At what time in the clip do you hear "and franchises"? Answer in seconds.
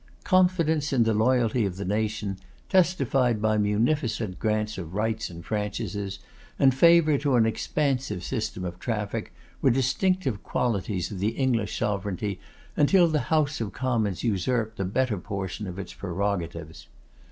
5.29-6.17